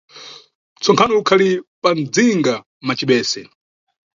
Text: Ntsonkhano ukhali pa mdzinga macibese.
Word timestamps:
Ntsonkhano 0.77 1.13
ukhali 1.21 1.49
pa 1.81 1.89
mdzinga 1.97 2.53
macibese. 2.87 3.41